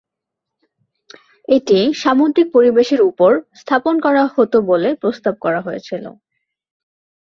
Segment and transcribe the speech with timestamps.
[1.47, 6.05] এটি সামুদ্রিক পরিবেশের উপর স্থাপন করা হতো বলে প্রস্তাব করা হয়েছিল।